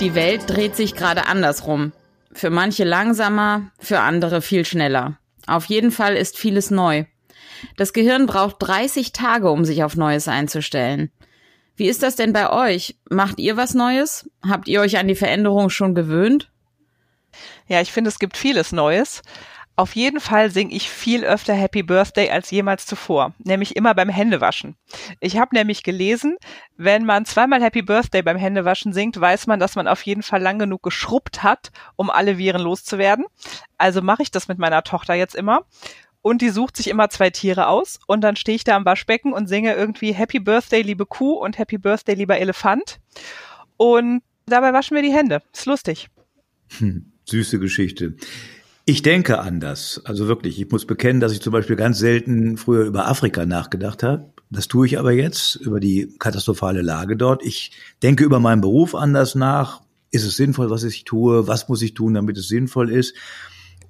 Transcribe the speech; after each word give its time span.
Die 0.00 0.14
Welt 0.14 0.48
dreht 0.48 0.76
sich 0.76 0.94
gerade 0.94 1.26
andersrum. 1.26 1.92
Für 2.32 2.48
manche 2.48 2.84
langsamer, 2.84 3.70
für 3.78 4.00
andere 4.00 4.40
viel 4.40 4.64
schneller. 4.64 5.18
Auf 5.46 5.66
jeden 5.66 5.90
Fall 5.90 6.16
ist 6.16 6.38
vieles 6.38 6.70
neu. 6.70 7.04
Das 7.76 7.92
Gehirn 7.92 8.24
braucht 8.24 8.56
30 8.60 9.12
Tage, 9.12 9.50
um 9.50 9.66
sich 9.66 9.84
auf 9.84 9.96
Neues 9.96 10.26
einzustellen. 10.26 11.10
Wie 11.76 11.86
ist 11.86 12.02
das 12.02 12.16
denn 12.16 12.32
bei 12.32 12.50
euch? 12.50 12.96
Macht 13.10 13.38
ihr 13.38 13.58
was 13.58 13.74
Neues? 13.74 14.30
Habt 14.42 14.68
ihr 14.68 14.80
euch 14.80 14.96
an 14.96 15.06
die 15.06 15.14
Veränderung 15.14 15.68
schon 15.68 15.94
gewöhnt? 15.94 16.50
Ja, 17.68 17.82
ich 17.82 17.92
finde, 17.92 18.08
es 18.08 18.18
gibt 18.18 18.38
vieles 18.38 18.72
Neues. 18.72 19.20
Auf 19.80 19.96
jeden 19.96 20.20
Fall 20.20 20.50
singe 20.50 20.74
ich 20.74 20.90
viel 20.90 21.24
öfter 21.24 21.54
Happy 21.54 21.82
Birthday 21.82 22.28
als 22.28 22.50
jemals 22.50 22.84
zuvor, 22.84 23.32
nämlich 23.38 23.76
immer 23.76 23.94
beim 23.94 24.10
Händewaschen. 24.10 24.76
Ich 25.20 25.38
habe 25.38 25.56
nämlich 25.56 25.82
gelesen, 25.82 26.36
wenn 26.76 27.06
man 27.06 27.24
zweimal 27.24 27.62
Happy 27.62 27.80
Birthday 27.80 28.20
beim 28.20 28.36
Händewaschen 28.36 28.92
singt, 28.92 29.18
weiß 29.18 29.46
man, 29.46 29.58
dass 29.58 29.76
man 29.76 29.88
auf 29.88 30.02
jeden 30.02 30.22
Fall 30.22 30.42
lang 30.42 30.58
genug 30.58 30.82
geschrubbt 30.82 31.42
hat, 31.42 31.72
um 31.96 32.10
alle 32.10 32.36
Viren 32.36 32.60
loszuwerden. 32.60 33.24
Also 33.78 34.02
mache 34.02 34.22
ich 34.22 34.30
das 34.30 34.48
mit 34.48 34.58
meiner 34.58 34.82
Tochter 34.82 35.14
jetzt 35.14 35.34
immer. 35.34 35.64
Und 36.20 36.42
die 36.42 36.50
sucht 36.50 36.76
sich 36.76 36.88
immer 36.88 37.08
zwei 37.08 37.30
Tiere 37.30 37.66
aus 37.66 38.00
und 38.06 38.20
dann 38.20 38.36
stehe 38.36 38.56
ich 38.56 38.64
da 38.64 38.76
am 38.76 38.84
Waschbecken 38.84 39.32
und 39.32 39.46
singe 39.46 39.72
irgendwie 39.72 40.12
Happy 40.12 40.40
Birthday, 40.40 40.82
liebe 40.82 41.06
Kuh 41.06 41.42
und 41.42 41.56
Happy 41.56 41.78
Birthday, 41.78 42.16
lieber 42.16 42.36
Elefant. 42.36 43.00
Und 43.78 44.20
dabei 44.44 44.74
waschen 44.74 44.94
wir 44.94 45.02
die 45.02 45.14
Hände. 45.14 45.40
Ist 45.54 45.64
lustig. 45.64 46.10
Hm, 46.76 47.12
süße 47.24 47.58
Geschichte. 47.58 48.16
Ich 48.90 49.02
denke 49.02 49.38
anders. 49.38 50.02
Also 50.02 50.26
wirklich, 50.26 50.60
ich 50.60 50.68
muss 50.68 50.84
bekennen, 50.84 51.20
dass 51.20 51.30
ich 51.30 51.40
zum 51.40 51.52
Beispiel 51.52 51.76
ganz 51.76 52.00
selten 52.00 52.56
früher 52.56 52.86
über 52.86 53.06
Afrika 53.06 53.46
nachgedacht 53.46 54.02
habe. 54.02 54.32
Das 54.50 54.66
tue 54.66 54.84
ich 54.84 54.98
aber 54.98 55.12
jetzt, 55.12 55.54
über 55.54 55.78
die 55.78 56.12
katastrophale 56.18 56.82
Lage 56.82 57.16
dort. 57.16 57.44
Ich 57.44 57.70
denke 58.02 58.24
über 58.24 58.40
meinen 58.40 58.60
Beruf 58.60 58.96
anders 58.96 59.36
nach. 59.36 59.82
Ist 60.10 60.24
es 60.24 60.34
sinnvoll, 60.34 60.70
was 60.70 60.82
ich 60.82 61.04
tue? 61.04 61.46
Was 61.46 61.68
muss 61.68 61.82
ich 61.82 61.94
tun, 61.94 62.14
damit 62.14 62.36
es 62.36 62.48
sinnvoll 62.48 62.90
ist? 62.90 63.14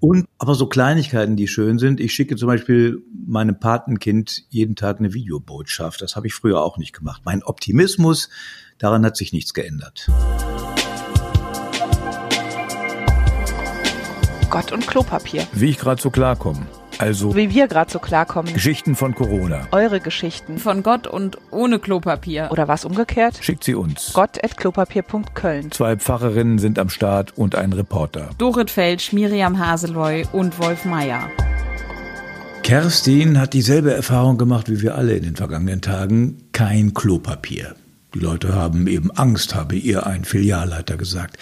Und 0.01 0.27
aber 0.37 0.55
so 0.55 0.67
Kleinigkeiten, 0.67 1.35
die 1.35 1.49
schön 1.49 1.79
sind. 1.79 1.99
Ich 1.99 2.13
schicke 2.13 2.37
zum 2.37 2.49
Beispiel 2.49 3.03
meinem 3.27 3.59
Patenkind 3.59 4.43
jeden 4.51 4.77
Tag 4.77 4.99
eine 4.99 5.15
Videobotschaft. 5.15 6.03
Das 6.03 6.15
habe 6.15 6.27
ich 6.27 6.35
früher 6.35 6.61
auch 6.61 6.77
nicht 6.77 6.93
gemacht. 6.93 7.23
Mein 7.25 7.43
Optimismus, 7.43 8.29
daran 8.77 9.07
hat 9.07 9.17
sich 9.17 9.33
nichts 9.33 9.55
geändert. 9.55 10.11
Gott 14.51 14.73
und 14.73 14.85
Klopapier. 14.85 15.47
Wie 15.53 15.71
ich 15.71 15.79
gerade 15.79 16.03
so 16.03 16.11
klarkomme. 16.11 16.67
Also 16.99 17.37
Wie 17.37 17.51
wir 17.51 17.69
gerade 17.69 17.91
so 17.91 18.01
klarkommen. 18.01 18.53
Geschichten 18.53 18.97
von 18.97 19.15
Corona. 19.15 19.69
Eure 19.71 20.01
Geschichten. 20.01 20.59
Von 20.59 20.83
Gott 20.83 21.07
und 21.07 21.39
ohne 21.53 21.79
Klopapier. 21.79 22.49
Oder 22.51 22.67
was 22.67 22.85
umgekehrt? 22.85 23.39
Schickt 23.41 23.63
sie 23.63 23.77
uns. 23.77 24.13
Gott.klopapier.köln. 24.13 25.71
Zwei 25.71 25.97
Pfarrerinnen 25.97 26.59
sind 26.59 26.81
am 26.81 26.89
Start 26.89 27.39
und 27.39 27.55
ein 27.55 27.73
Reporter. 27.73 28.31
Dorit 28.39 28.71
Felsch, 28.71 29.13
Miriam 29.13 29.65
Haseloy 29.65 30.27
und 30.33 30.59
Wolf 30.59 30.85
Meier. 30.85 31.31
Kerstin 32.65 33.39
hat 33.39 33.53
dieselbe 33.55 33.95
Erfahrung 33.95 34.37
gemacht 34.37 34.69
wie 34.69 34.83
wir 34.83 34.97
alle 34.97 35.15
in 35.15 35.23
den 35.23 35.37
vergangenen 35.37 35.81
Tagen. 35.81 36.43
Kein 36.51 36.93
Klopapier. 36.93 37.77
Die 38.15 38.19
Leute 38.19 38.53
haben 38.53 38.89
eben 38.89 39.13
Angst, 39.13 39.55
habe 39.55 39.77
ihr 39.77 40.09
ein 40.09 40.25
Filialleiter 40.25 40.97
gesagt. 40.97 41.39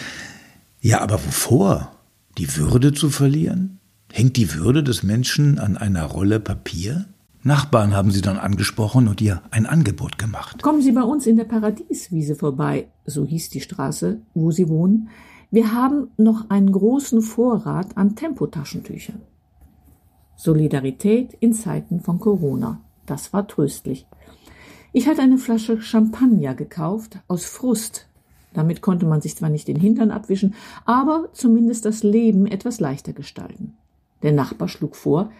Ja, 0.82 1.00
aber 1.00 1.14
wovor? 1.14 1.97
Die 2.38 2.56
Würde 2.56 2.92
zu 2.92 3.10
verlieren? 3.10 3.80
Hängt 4.12 4.36
die 4.36 4.54
Würde 4.54 4.84
des 4.84 5.02
Menschen 5.02 5.58
an 5.58 5.76
einer 5.76 6.04
Rolle 6.04 6.38
Papier? 6.38 7.06
Nachbarn 7.42 7.96
haben 7.96 8.12
sie 8.12 8.20
dann 8.20 8.38
angesprochen 8.38 9.08
und 9.08 9.20
ihr 9.20 9.42
ein 9.50 9.66
Angebot 9.66 10.18
gemacht. 10.18 10.62
Kommen 10.62 10.80
Sie 10.80 10.92
bei 10.92 11.02
uns 11.02 11.26
in 11.26 11.36
der 11.36 11.44
Paradieswiese 11.44 12.36
vorbei, 12.36 12.88
so 13.06 13.24
hieß 13.24 13.50
die 13.50 13.60
Straße, 13.60 14.20
wo 14.34 14.52
Sie 14.52 14.68
wohnen. 14.68 15.08
Wir 15.50 15.72
haben 15.72 16.08
noch 16.16 16.48
einen 16.48 16.70
großen 16.70 17.22
Vorrat 17.22 17.96
an 17.96 18.14
Tempotaschentüchern. 18.14 19.22
Solidarität 20.36 21.34
in 21.40 21.52
Zeiten 21.54 22.00
von 22.00 22.20
Corona. 22.20 22.80
Das 23.06 23.32
war 23.32 23.48
tröstlich. 23.48 24.06
Ich 24.92 25.08
hatte 25.08 25.22
eine 25.22 25.38
Flasche 25.38 25.80
Champagner 25.80 26.54
gekauft, 26.54 27.18
aus 27.26 27.46
Frust, 27.46 28.07
damit 28.52 28.80
konnte 28.80 29.06
man 29.06 29.20
sich 29.20 29.36
zwar 29.36 29.48
nicht 29.48 29.68
den 29.68 29.78
Hintern 29.78 30.10
abwischen, 30.10 30.54
aber 30.84 31.28
zumindest 31.32 31.84
das 31.84 32.02
Leben 32.02 32.46
etwas 32.46 32.80
leichter 32.80 33.12
gestalten. 33.12 33.74
Der 34.22 34.32
Nachbar 34.32 34.68
schlug 34.68 34.96
vor, 34.96 35.30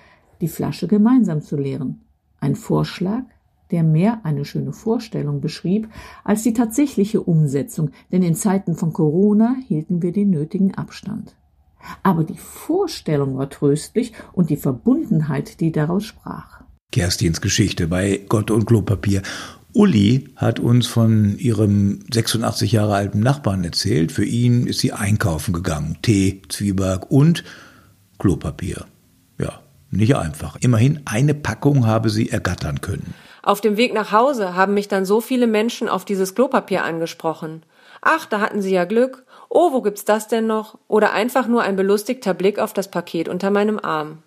die 0.41 0.49
Flasche 0.49 0.87
gemeinsam 0.87 1.43
zu 1.43 1.57
leeren. 1.57 2.01
Ein 2.41 2.55
Vorschlag, 2.55 3.25
der 3.71 3.83
mehr 3.83 4.21
eine 4.25 4.45
schöne 4.45 4.73
Vorstellung 4.73 5.41
beschrieb 5.41 5.89
als 6.25 6.43
die 6.43 6.53
tatsächliche 6.53 7.21
Umsetzung, 7.21 7.91
denn 8.13 8.23
in 8.23 8.35
Zeiten 8.35 8.75
von 8.75 8.93
Corona 8.93 9.57
hielten 9.67 10.03
wir 10.03 10.13
den 10.13 10.31
nötigen 10.31 10.75
Abstand. 10.75 11.35
Aber 12.03 12.25
die 12.25 12.39
Vorstellung 12.39 13.37
war 13.37 13.51
tröstlich 13.51 14.13
und 14.33 14.51
die 14.51 14.57
Verbundenheit, 14.57 15.61
die 15.61 15.73
daraus 15.73 16.05
sprach. 16.05 16.63
Kerstins 16.91 17.41
Geschichte 17.41 17.87
bei 17.87 18.25
Gott 18.29 18.51
und 18.51 18.67
Klopapier. 18.67 19.23
Uli 19.75 20.29
hat 20.37 20.61
uns 20.61 20.87
von 20.87 21.37
ihrem 21.39 22.01
86 22.12 22.73
Jahre 22.73 22.95
alten 22.95 23.21
Nachbarn 23.21 23.65
erzählt. 23.65 24.12
Für 24.12 24.25
ihn 24.25 24.67
ist 24.67 24.81
sie 24.81 24.93
einkaufen 24.93 25.53
gegangen. 25.53 25.99
Tee, 26.03 26.43
Zwieback 26.49 27.11
und 27.11 27.45
Klopapier. 28.19 28.87
Ja, 29.39 29.61
nicht 29.91 30.17
einfach. 30.17 30.56
Immerhin 30.61 31.03
eine 31.05 31.34
Packung 31.34 31.87
habe 31.87 32.11
sie 32.11 32.31
ergattern 32.31 32.81
können. 32.81 33.15
Auf 33.43 33.61
dem 33.61 33.77
Weg 33.77 33.95
nach 33.95 34.11
Hause 34.11 34.55
haben 34.55 34.75
mich 34.75 34.89
dann 34.89 35.05
so 35.05 35.21
viele 35.21 35.47
Menschen 35.47 35.89
auf 35.89 36.05
dieses 36.05 36.35
Klopapier 36.35 36.83
angesprochen. 36.83 37.62
Ach, 38.00 38.27
da 38.27 38.41
hatten 38.41 38.62
sie 38.62 38.73
ja 38.73 38.85
Glück. 38.85 39.25
Oh, 39.49 39.73
wo 39.73 39.83
gibt's 39.83 40.05
das 40.05 40.29
denn 40.29 40.47
noch? 40.47 40.79
Oder 40.89 41.12
einfach 41.12 41.47
nur 41.47 41.62
ein 41.62 41.77
belustigter 41.77 42.35
Blick 42.35 42.59
auf 42.59 42.73
das 42.73 42.91
Paket 42.91 43.29
unter 43.29 43.50
meinem 43.50 43.79
Arm. 43.79 44.23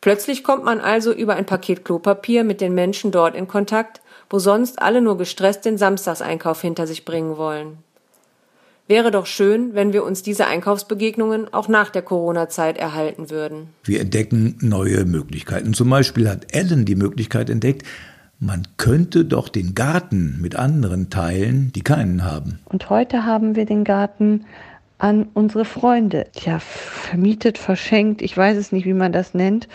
Plötzlich 0.00 0.44
kommt 0.44 0.64
man 0.64 0.80
also 0.80 1.12
über 1.12 1.34
ein 1.34 1.46
Paket 1.46 1.84
Klopapier 1.84 2.44
mit 2.44 2.60
den 2.60 2.74
Menschen 2.74 3.10
dort 3.10 3.34
in 3.34 3.48
Kontakt, 3.48 4.02
wo 4.30 4.38
sonst 4.38 4.80
alle 4.80 5.00
nur 5.00 5.18
gestresst 5.18 5.64
den 5.64 5.78
Samstagseinkauf 5.78 6.60
hinter 6.60 6.86
sich 6.86 7.04
bringen 7.04 7.36
wollen. 7.36 7.78
Wäre 8.86 9.10
doch 9.10 9.24
schön, 9.24 9.74
wenn 9.74 9.94
wir 9.94 10.04
uns 10.04 10.22
diese 10.22 10.46
Einkaufsbegegnungen 10.46 11.52
auch 11.54 11.68
nach 11.68 11.88
der 11.88 12.02
Corona-Zeit 12.02 12.76
erhalten 12.76 13.30
würden. 13.30 13.68
Wir 13.82 14.00
entdecken 14.00 14.58
neue 14.60 15.06
Möglichkeiten. 15.06 15.72
Zum 15.72 15.88
Beispiel 15.88 16.28
hat 16.28 16.54
Ellen 16.54 16.84
die 16.84 16.94
Möglichkeit 16.94 17.48
entdeckt, 17.48 17.84
man 18.40 18.68
könnte 18.76 19.24
doch 19.24 19.48
den 19.48 19.74
Garten 19.74 20.38
mit 20.42 20.56
anderen 20.56 21.08
teilen, 21.08 21.72
die 21.72 21.80
keinen 21.80 22.24
haben. 22.24 22.58
Und 22.66 22.90
heute 22.90 23.24
haben 23.24 23.56
wir 23.56 23.64
den 23.64 23.84
Garten 23.84 24.44
an 24.98 25.28
unsere 25.32 25.64
Freunde, 25.64 26.26
ja, 26.44 26.58
vermietet, 26.58 27.56
verschenkt, 27.56 28.20
ich 28.20 28.36
weiß 28.36 28.58
es 28.58 28.70
nicht, 28.70 28.84
wie 28.84 28.92
man 28.92 29.12
das 29.12 29.32
nennt. 29.32 29.68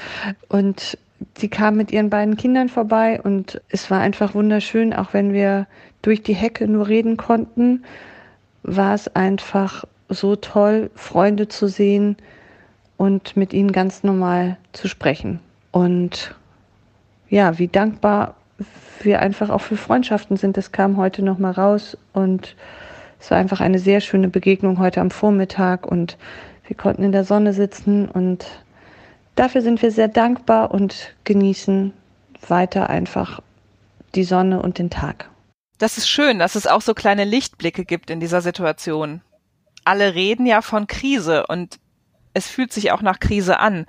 Und 0.49 0.97
sie 1.37 1.49
kam 1.49 1.75
mit 1.75 1.91
ihren 1.91 2.09
beiden 2.09 2.37
Kindern 2.37 2.69
vorbei 2.69 3.21
und 3.21 3.61
es 3.69 3.89
war 3.91 3.99
einfach 3.99 4.33
wunderschön, 4.33 4.93
auch 4.93 5.13
wenn 5.13 5.33
wir 5.33 5.67
durch 6.01 6.23
die 6.23 6.35
Hecke 6.35 6.67
nur 6.67 6.87
reden 6.87 7.17
konnten, 7.17 7.83
war 8.63 8.93
es 8.93 9.13
einfach 9.15 9.83
so 10.09 10.35
toll, 10.35 10.89
Freunde 10.95 11.47
zu 11.47 11.67
sehen 11.67 12.17
und 12.97 13.37
mit 13.37 13.53
ihnen 13.53 13.71
ganz 13.71 14.03
normal 14.03 14.57
zu 14.73 14.87
sprechen. 14.87 15.39
Und 15.71 16.35
ja, 17.29 17.59
wie 17.59 17.67
dankbar 17.67 18.35
wir 19.01 19.21
einfach 19.21 19.49
auch 19.49 19.61
für 19.61 19.77
Freundschaften 19.77 20.35
sind, 20.35 20.57
das 20.57 20.71
kam 20.71 20.97
heute 20.97 21.23
noch 21.23 21.37
mal 21.37 21.51
raus 21.51 21.97
und 22.13 22.55
es 23.19 23.31
war 23.31 23.37
einfach 23.37 23.61
eine 23.61 23.79
sehr 23.79 24.01
schöne 24.01 24.29
Begegnung 24.29 24.79
heute 24.79 25.01
am 25.01 25.11
Vormittag 25.11 25.85
und 25.85 26.17
wir 26.67 26.75
konnten 26.75 27.03
in 27.03 27.11
der 27.11 27.23
Sonne 27.23 27.53
sitzen 27.53 28.09
und 28.09 28.45
Dafür 29.39 29.61
sind 29.61 29.81
wir 29.81 29.91
sehr 29.91 30.09
dankbar 30.09 30.71
und 30.71 31.15
genießen 31.23 31.93
weiter 32.49 32.89
einfach 32.89 33.39
die 34.13 34.25
Sonne 34.25 34.61
und 34.61 34.79
den 34.79 34.89
Tag. 34.89 35.29
Das 35.77 35.97
ist 35.97 36.09
schön, 36.09 36.39
dass 36.39 36.55
es 36.55 36.67
auch 36.67 36.81
so 36.81 36.93
kleine 36.93 37.23
Lichtblicke 37.23 37.85
gibt 37.85 38.09
in 38.09 38.19
dieser 38.19 38.41
Situation. 38.41 39.21
Alle 39.85 40.13
reden 40.13 40.45
ja 40.45 40.61
von 40.61 40.87
Krise 40.87 41.47
und 41.47 41.79
es 42.33 42.49
fühlt 42.49 42.73
sich 42.73 42.91
auch 42.91 43.01
nach 43.01 43.21
Krise 43.21 43.61
an. 43.61 43.85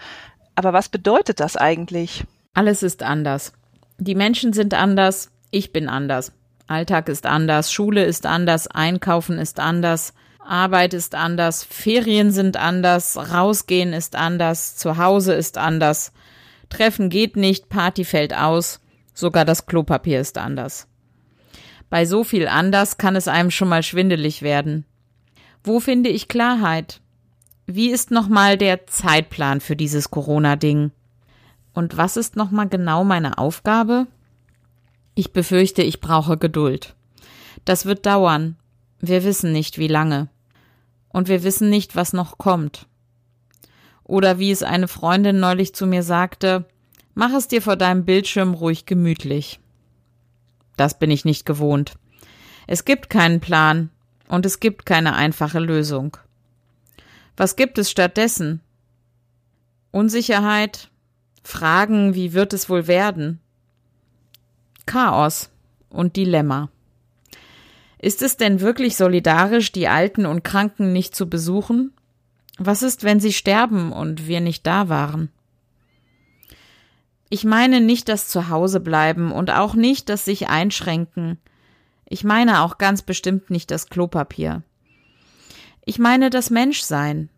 Aber 0.54 0.72
was 0.72 0.88
bedeutet 0.88 1.40
das 1.40 1.56
eigentlich? 1.56 2.22
Alles 2.54 2.84
ist 2.84 3.02
anders. 3.02 3.52
Die 3.98 4.14
Menschen 4.14 4.52
sind 4.52 4.72
anders, 4.74 5.32
ich 5.50 5.72
bin 5.72 5.88
anders. 5.88 6.30
Alltag 6.68 7.08
ist 7.08 7.26
anders, 7.26 7.72
Schule 7.72 8.04
ist 8.04 8.24
anders, 8.24 8.68
Einkaufen 8.68 9.40
ist 9.40 9.58
anders, 9.58 10.14
Arbeit 10.44 10.94
ist 10.94 11.14
anders, 11.14 11.64
Ferien 11.64 12.30
sind 12.30 12.56
anders, 12.56 13.16
rausgehen 13.16 13.92
ist 13.92 14.16
anders, 14.16 14.76
zu 14.76 14.96
Hause 14.96 15.34
ist 15.34 15.58
anders, 15.58 16.12
Treffen 16.68 17.10
geht 17.10 17.36
nicht, 17.36 17.68
Party 17.68 18.04
fällt 18.04 18.34
aus, 18.34 18.80
sogar 19.12 19.44
das 19.44 19.66
Klopapier 19.66 20.20
ist 20.20 20.38
anders. 20.38 20.86
Bei 21.90 22.04
so 22.06 22.24
viel 22.24 22.46
anders 22.46 22.96
kann 22.96 23.16
es 23.16 23.28
einem 23.28 23.50
schon 23.50 23.68
mal 23.68 23.82
schwindelig 23.82 24.42
werden. 24.42 24.86
Wo 25.62 25.80
finde 25.80 26.08
ich 26.08 26.28
Klarheit? 26.28 27.00
Wie 27.66 27.90
ist 27.90 28.10
nochmal 28.10 28.56
der 28.56 28.86
Zeitplan 28.86 29.60
für 29.60 29.76
dieses 29.76 30.10
Corona-Ding? 30.10 30.92
Und 31.74 31.96
was 31.96 32.16
ist 32.16 32.36
nochmal 32.36 32.68
genau 32.68 33.04
meine 33.04 33.38
Aufgabe? 33.38 34.06
Ich 35.14 35.32
befürchte, 35.32 35.82
ich 35.82 36.00
brauche 36.00 36.36
Geduld. 36.36 36.94
Das 37.64 37.84
wird 37.84 38.06
dauern, 38.06 38.56
Wir 39.00 39.24
wissen 39.24 39.52
nicht, 39.52 39.78
wie 39.78 39.88
lange. 39.88 40.28
Und 41.08 41.28
wir 41.28 41.42
wissen 41.42 41.70
nicht, 41.70 41.96
was 41.96 42.12
noch 42.12 42.38
kommt. 42.38 42.86
Oder 44.04 44.38
wie 44.38 44.50
es 44.50 44.62
eine 44.62 44.88
Freundin 44.88 45.40
neulich 45.40 45.74
zu 45.74 45.86
mir 45.86 46.02
sagte, 46.02 46.66
mach 47.14 47.32
es 47.32 47.48
dir 47.48 47.62
vor 47.62 47.76
deinem 47.76 48.04
Bildschirm 48.04 48.54
ruhig 48.54 48.86
gemütlich. 48.86 49.60
Das 50.76 50.98
bin 50.98 51.10
ich 51.10 51.24
nicht 51.24 51.46
gewohnt. 51.46 51.94
Es 52.66 52.84
gibt 52.84 53.10
keinen 53.10 53.40
Plan 53.40 53.90
und 54.28 54.46
es 54.46 54.60
gibt 54.60 54.86
keine 54.86 55.14
einfache 55.14 55.58
Lösung. 55.58 56.16
Was 57.36 57.56
gibt 57.56 57.78
es 57.78 57.90
stattdessen? 57.90 58.60
Unsicherheit, 59.92 60.88
Fragen, 61.42 62.14
wie 62.14 62.32
wird 62.32 62.52
es 62.52 62.68
wohl 62.68 62.86
werden? 62.86 63.40
Chaos 64.86 65.50
und 65.88 66.16
Dilemma. 66.16 66.68
Ist 68.02 68.22
es 68.22 68.38
denn 68.38 68.62
wirklich 68.62 68.96
solidarisch, 68.96 69.72
die 69.72 69.86
Alten 69.86 70.24
und 70.24 70.42
Kranken 70.42 70.90
nicht 70.90 71.14
zu 71.14 71.28
besuchen? 71.28 71.92
Was 72.56 72.82
ist, 72.82 73.04
wenn 73.04 73.20
sie 73.20 73.32
sterben 73.32 73.92
und 73.92 74.26
wir 74.26 74.40
nicht 74.40 74.66
da 74.66 74.88
waren? 74.88 75.30
Ich 77.28 77.44
meine 77.44 77.82
nicht 77.82 78.08
das 78.08 78.26
Zuhause 78.28 78.80
bleiben 78.80 79.32
und 79.32 79.50
auch 79.50 79.74
nicht 79.74 80.08
das 80.08 80.24
sich 80.24 80.48
einschränken. 80.48 81.38
Ich 82.06 82.24
meine 82.24 82.62
auch 82.62 82.78
ganz 82.78 83.02
bestimmt 83.02 83.50
nicht 83.50 83.70
das 83.70 83.90
Klopapier. 83.90 84.62
Ich 85.84 85.98
meine 85.98 86.30
das 86.30 86.48
Menschsein. 86.48 87.28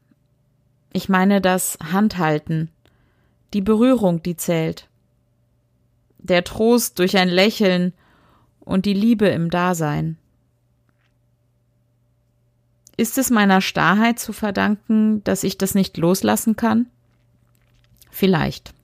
Ich 0.93 1.09
meine 1.09 1.41
das 1.41 1.77
Handhalten, 1.93 2.71
die 3.53 3.63
Berührung, 3.63 4.23
die 4.23 4.37
zählt. 4.37 4.89
Der 6.19 6.45
Trost 6.45 7.01
durch 7.01 7.17
ein 7.17 7.29
Lächeln 7.29 7.95
und 8.61 8.87
die 8.87 8.95
Liebe 8.95 9.27
im 9.27 9.51
Dasein. 9.51 10.19
Ist 13.03 13.19
es 13.19 13.31
meiner 13.31 13.61
Starrheit 13.61 14.21
zu 14.21 14.33
verdanken, 14.33 15.25
dass 15.25 15.43
ich 15.43 15.59
das 15.59 15.75
nicht 15.75 15.97
loslassen 15.97 16.55
kann? 16.55 16.87
Vielleicht. 18.13 18.75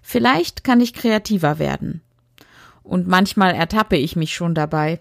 Vielleicht 0.00 0.62
kann 0.62 0.80
ich 0.80 0.94
kreativer 0.94 1.58
werden. 1.58 2.02
Und 2.84 3.08
manchmal 3.08 3.52
ertappe 3.52 3.96
ich 3.96 4.14
mich 4.14 4.32
schon 4.32 4.54
dabei. 4.54 5.00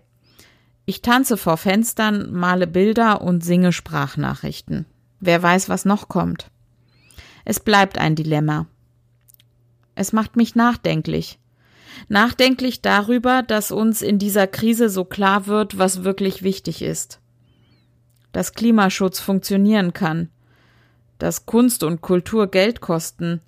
Ich 0.86 1.04
tanze 1.04 1.38
vor 1.38 1.56
Fenstern, 1.56 2.32
male 2.32 2.66
Bilder 2.66 3.22
und 3.22 3.46
singe 3.46 3.72
Sprachnachrichten. 3.72 4.88
Wer 5.20 5.44
weiß, 5.44 5.70
was 5.70 5.86
noch 5.86 6.08
kommt. 6.08 6.50
Es 7.46 7.60
bleibt 7.60 8.00
ein 8.00 8.16
Dilemma. 8.16 8.66
Es 9.94 10.14
macht 10.14 10.36
mich 10.36 10.56
nachdenklich. 10.56 11.38
Nachdenklich 12.08 12.82
darüber, 12.82 13.44
dass 13.44 13.70
uns 13.70 14.02
in 14.02 14.18
dieser 14.18 14.48
Krise 14.48 14.90
so 14.90 15.06
klar 15.06 15.46
wird, 15.46 15.78
was 15.78 16.04
wirklich 16.04 16.42
wichtig 16.42 16.82
ist 16.82 17.21
dass 18.32 18.54
Klimaschutz 18.54 19.20
funktionieren 19.20 19.94
kann, 19.94 20.30
dass 21.18 21.46
Kunst 21.46 21.84
und 21.84 22.02
Kultur 22.02 22.48
Geld 22.48 22.82
kosten, 22.82 23.42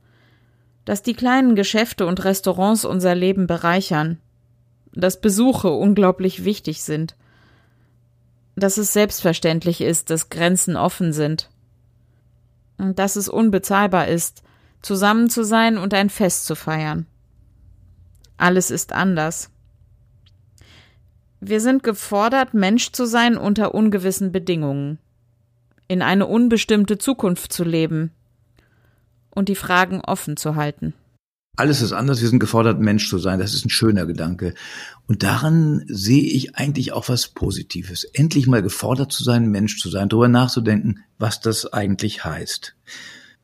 dass 0.86 1.02
die 1.02 1.14
kleinen 1.14 1.56
Geschäfte 1.56 2.06
und 2.06 2.24
Restaurants 2.24 2.86
unser 2.86 3.16
Leben 3.16 3.48
bereichern, 3.48 4.20
dass 4.94 5.22
Besuche 5.22 5.70
unglaublich 5.70 6.44
wichtig 6.44 6.84
sind, 6.84 7.16
dass 8.56 8.78
es 8.78 8.94
selbstverständlich 8.94 9.82
ist, 9.82 10.10
dass 10.10 10.30
Grenzen 10.30 10.76
offen 10.76 11.14
sind, 11.14 11.50
dass 12.78 13.16
es 13.16 13.30
unbezahlbar 13.30 14.08
ist, 14.08 14.44
zusammen 14.82 15.30
zu 15.30 15.44
sein 15.44 15.78
und 15.78 15.94
ein 15.94 16.10
Fest 16.10 16.46
zu 16.46 16.56
feiern. 16.56 17.08
Alles 18.38 18.70
ist 18.72 18.92
anders. 18.92 19.50
Wir 21.46 21.60
sind 21.60 21.84
gefordert, 21.84 22.54
Mensch 22.54 22.94
zu 22.94 23.06
sein 23.06 23.36
unter 23.36 23.76
ungewissen 23.76 24.32
Bedingungen, 24.32 24.98
in 25.90 26.02
eine 26.02 26.26
unbestimmte 26.26 26.98
Zukunft 26.98 27.52
zu 27.52 27.66
leben 27.66 28.12
und 29.30 29.50
die 29.50 29.56
Fragen 29.56 30.00
offen 30.00 30.38
zu 30.38 30.56
halten. 30.56 30.94
Alles 31.58 31.82
ist 31.82 31.92
anders, 31.92 32.22
wir 32.22 32.30
sind 32.30 32.40
gefordert, 32.40 32.80
Mensch 32.80 33.10
zu 33.10 33.18
sein. 33.18 33.40
Das 33.40 33.54
ist 33.54 33.66
ein 33.66 33.70
schöner 33.70 34.06
Gedanke. 34.06 34.54
Und 35.06 35.24
daran 35.24 35.84
sehe 35.88 36.24
ich 36.24 36.56
eigentlich 36.56 36.94
auch 36.94 37.10
was 37.10 37.28
Positives. 37.28 38.06
Endlich 38.06 38.48
mal 38.48 38.64
gefordert 38.64 39.12
zu 39.12 39.26
sein, 39.26 39.52
Mensch 39.52 39.82
zu 39.82 39.90
sein, 39.90 40.08
darüber 40.08 40.30
nachzudenken, 40.30 41.04
was 41.18 41.42
das 41.42 41.74
eigentlich 41.74 42.24
heißt. 42.24 42.74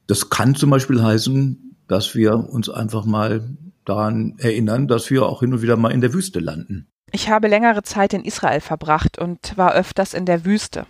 Das 0.08 0.30
kann 0.30 0.56
zum 0.56 0.70
Beispiel 0.70 1.04
heißen, 1.04 1.76
dass 1.90 2.16
wir 2.16 2.34
uns 2.36 2.70
einfach 2.70 3.04
mal 3.04 3.58
daran 3.84 4.36
erinnern, 4.38 4.88
dass 4.88 5.10
wir 5.10 5.26
auch 5.26 5.42
hin 5.42 5.52
und 5.52 5.62
wieder 5.62 5.76
mal 5.76 5.92
in 5.92 6.00
der 6.00 6.14
Wüste 6.14 6.40
landen. 6.40 6.88
Ich 7.12 7.30
habe 7.30 7.48
längere 7.48 7.84
Zeit 7.84 8.14
in 8.14 8.24
Israel 8.24 8.62
verbracht 8.62 9.18
und 9.18 9.58
war 9.58 9.74
öfters 9.74 10.14
in 10.14 10.26
der 10.26 10.46
Wüste. 10.46 10.86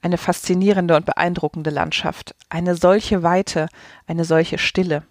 Eine 0.00 0.18
faszinierende 0.18 0.96
und 0.96 1.06
beeindruckende 1.06 1.70
Landschaft, 1.70 2.34
eine 2.48 2.74
solche 2.74 3.22
Weite, 3.22 3.68
eine 4.06 4.24
solche 4.24 4.58
Stille. 4.58 5.04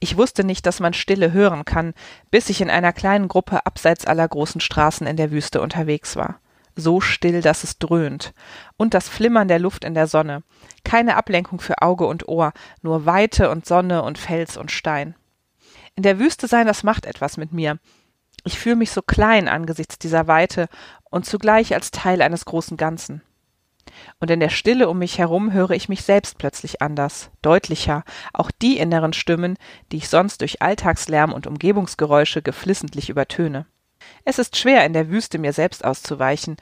Ich 0.00 0.16
wusste 0.16 0.44
nicht, 0.44 0.66
dass 0.66 0.80
man 0.80 0.94
Stille 0.94 1.32
hören 1.32 1.64
kann, 1.64 1.94
bis 2.30 2.48
ich 2.50 2.60
in 2.60 2.70
einer 2.70 2.92
kleinen 2.92 3.28
Gruppe 3.28 3.66
abseits 3.66 4.06
aller 4.06 4.26
großen 4.26 4.60
Straßen 4.60 5.06
in 5.06 5.16
der 5.16 5.30
Wüste 5.30 5.60
unterwegs 5.60 6.16
war. 6.16 6.40
So 6.76 7.00
still, 7.00 7.40
dass 7.42 7.64
es 7.64 7.78
dröhnt. 7.78 8.32
Und 8.76 8.94
das 8.94 9.08
Flimmern 9.08 9.48
der 9.48 9.58
Luft 9.58 9.84
in 9.84 9.94
der 9.94 10.06
Sonne. 10.06 10.42
Keine 10.84 11.16
Ablenkung 11.16 11.60
für 11.60 11.82
Auge 11.82 12.06
und 12.06 12.28
Ohr, 12.28 12.52
nur 12.82 13.06
Weite 13.06 13.50
und 13.50 13.66
Sonne 13.66 14.02
und 14.02 14.18
Fels 14.18 14.56
und 14.56 14.70
Stein. 14.70 15.14
In 15.94 16.02
der 16.02 16.18
Wüste 16.18 16.46
sein, 16.46 16.66
das 16.66 16.82
macht 16.82 17.04
etwas 17.04 17.36
mit 17.36 17.52
mir. 17.52 17.78
Ich 18.44 18.58
fühle 18.58 18.76
mich 18.76 18.90
so 18.90 19.02
klein 19.02 19.48
angesichts 19.48 19.98
dieser 19.98 20.26
Weite 20.26 20.68
und 21.10 21.26
zugleich 21.26 21.74
als 21.74 21.90
Teil 21.90 22.22
eines 22.22 22.44
großen 22.44 22.76
Ganzen. 22.76 23.22
Und 24.18 24.30
in 24.30 24.40
der 24.40 24.50
Stille 24.50 24.88
um 24.88 24.98
mich 24.98 25.18
herum 25.18 25.52
höre 25.52 25.70
ich 25.70 25.88
mich 25.88 26.02
selbst 26.02 26.38
plötzlich 26.38 26.80
anders, 26.80 27.30
deutlicher, 27.42 28.04
auch 28.32 28.50
die 28.50 28.78
inneren 28.78 29.12
Stimmen, 29.12 29.56
die 29.90 29.98
ich 29.98 30.08
sonst 30.08 30.40
durch 30.40 30.62
Alltagslärm 30.62 31.32
und 31.32 31.46
Umgebungsgeräusche 31.46 32.42
geflissentlich 32.42 33.10
übertöne. 33.10 33.66
Es 34.24 34.38
ist 34.38 34.56
schwer, 34.56 34.84
in 34.84 34.92
der 34.92 35.08
Wüste 35.08 35.38
mir 35.38 35.52
selbst 35.52 35.84
auszuweichen, 35.84 36.56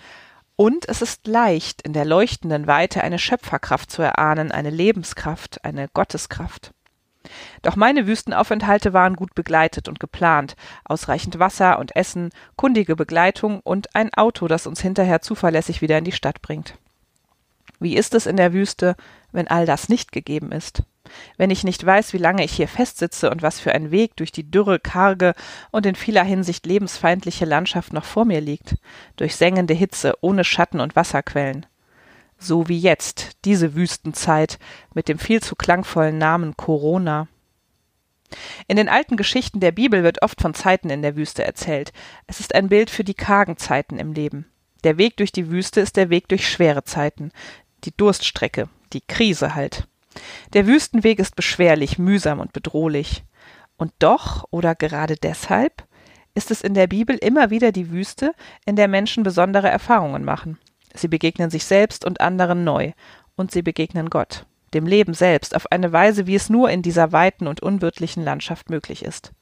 und 0.60 0.88
es 0.88 1.02
ist 1.02 1.28
leicht, 1.28 1.82
in 1.82 1.92
der 1.92 2.04
leuchtenden 2.04 2.66
Weite 2.66 3.04
eine 3.04 3.20
Schöpferkraft 3.20 3.92
zu 3.92 4.02
erahnen, 4.02 4.50
eine 4.50 4.70
Lebenskraft, 4.70 5.64
eine 5.64 5.86
Gotteskraft. 5.86 6.72
Doch 7.62 7.76
meine 7.76 8.06
Wüstenaufenthalte 8.06 8.92
waren 8.92 9.16
gut 9.16 9.34
begleitet 9.34 9.88
und 9.88 10.00
geplant, 10.00 10.56
ausreichend 10.84 11.38
Wasser 11.38 11.78
und 11.78 11.96
Essen, 11.96 12.30
kundige 12.56 12.96
Begleitung 12.96 13.60
und 13.60 13.94
ein 13.94 14.12
Auto, 14.14 14.48
das 14.48 14.66
uns 14.66 14.80
hinterher 14.80 15.20
zuverlässig 15.20 15.82
wieder 15.82 15.98
in 15.98 16.04
die 16.04 16.12
Stadt 16.12 16.40
bringt. 16.42 16.74
Wie 17.80 17.96
ist 17.96 18.14
es 18.14 18.26
in 18.26 18.36
der 18.36 18.52
Wüste, 18.52 18.96
wenn 19.32 19.48
all 19.48 19.66
das 19.66 19.88
nicht 19.88 20.12
gegeben 20.12 20.52
ist? 20.52 20.82
Wenn 21.36 21.50
ich 21.50 21.64
nicht 21.64 21.84
weiß, 21.84 22.12
wie 22.12 22.18
lange 22.18 22.44
ich 22.44 22.52
hier 22.52 22.68
festsitze 22.68 23.30
und 23.30 23.40
was 23.40 23.60
für 23.60 23.72
ein 23.72 23.90
Weg 23.90 24.16
durch 24.16 24.32
die 24.32 24.50
dürre, 24.50 24.78
karge 24.78 25.34
und 25.70 25.86
in 25.86 25.94
vieler 25.94 26.24
Hinsicht 26.24 26.66
lebensfeindliche 26.66 27.46
Landschaft 27.46 27.92
noch 27.92 28.04
vor 28.04 28.24
mir 28.24 28.40
liegt, 28.40 28.76
durch 29.16 29.36
sengende 29.36 29.74
Hitze, 29.74 30.14
ohne 30.20 30.44
Schatten 30.44 30.80
und 30.80 30.96
Wasserquellen 30.96 31.66
so 32.38 32.68
wie 32.68 32.78
jetzt, 32.78 33.36
diese 33.44 33.74
Wüstenzeit 33.74 34.58
mit 34.94 35.08
dem 35.08 35.18
viel 35.18 35.42
zu 35.42 35.56
klangvollen 35.56 36.18
Namen 36.18 36.56
Corona. 36.56 37.28
In 38.66 38.76
den 38.76 38.88
alten 38.88 39.16
Geschichten 39.16 39.60
der 39.60 39.72
Bibel 39.72 40.02
wird 40.02 40.22
oft 40.22 40.40
von 40.40 40.54
Zeiten 40.54 40.90
in 40.90 41.02
der 41.02 41.16
Wüste 41.16 41.44
erzählt. 41.44 41.92
Es 42.26 42.40
ist 42.40 42.54
ein 42.54 42.68
Bild 42.68 42.90
für 42.90 43.04
die 43.04 43.14
kargen 43.14 43.56
Zeiten 43.56 43.98
im 43.98 44.12
Leben. 44.12 44.46
Der 44.84 44.98
Weg 44.98 45.16
durch 45.16 45.32
die 45.32 45.50
Wüste 45.50 45.80
ist 45.80 45.96
der 45.96 46.10
Weg 46.10 46.28
durch 46.28 46.48
schwere 46.48 46.84
Zeiten, 46.84 47.32
die 47.84 47.96
Durststrecke, 47.96 48.68
die 48.92 49.00
Krise 49.00 49.54
halt. 49.54 49.88
Der 50.52 50.66
Wüstenweg 50.66 51.18
ist 51.18 51.36
beschwerlich, 51.36 51.98
mühsam 51.98 52.40
und 52.40 52.52
bedrohlich. 52.52 53.24
Und 53.76 53.92
doch, 53.98 54.44
oder 54.50 54.74
gerade 54.74 55.16
deshalb, 55.16 55.84
ist 56.34 56.50
es 56.50 56.62
in 56.62 56.74
der 56.74 56.86
Bibel 56.86 57.16
immer 57.16 57.50
wieder 57.50 57.72
die 57.72 57.90
Wüste, 57.90 58.32
in 58.64 58.76
der 58.76 58.88
Menschen 58.88 59.22
besondere 59.22 59.68
Erfahrungen 59.68 60.24
machen. 60.24 60.58
Sie 60.94 61.08
begegnen 61.08 61.50
sich 61.50 61.64
selbst 61.64 62.04
und 62.04 62.20
anderen 62.20 62.64
neu, 62.64 62.92
und 63.36 63.50
sie 63.52 63.62
begegnen 63.62 64.10
Gott, 64.10 64.46
dem 64.74 64.86
Leben 64.86 65.14
selbst, 65.14 65.54
auf 65.54 65.70
eine 65.70 65.92
Weise, 65.92 66.26
wie 66.26 66.34
es 66.34 66.50
nur 66.50 66.70
in 66.70 66.82
dieser 66.82 67.12
weiten 67.12 67.46
und 67.46 67.62
unwirtlichen 67.62 68.24
Landschaft 68.24 68.70
möglich 68.70 69.04
ist. 69.04 69.32